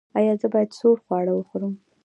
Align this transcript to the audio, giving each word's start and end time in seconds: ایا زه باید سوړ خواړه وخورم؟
ایا 0.17 0.33
زه 0.41 0.47
باید 0.53 0.77
سوړ 0.79 0.97
خواړه 1.05 1.33
وخورم؟ 1.35 1.73